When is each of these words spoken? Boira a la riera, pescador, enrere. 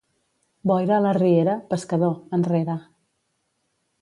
Boira 0.71 0.95
a 0.97 1.03
la 1.07 1.11
riera, 1.19 1.55
pescador, 1.75 2.17
enrere. 2.39 2.81